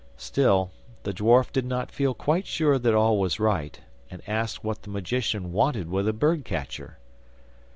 [0.17, 0.71] Still,
[1.03, 4.89] the dwarf did not feel quite sure that all was right, and asked what the
[4.89, 6.97] magician wanted with a bird catcher.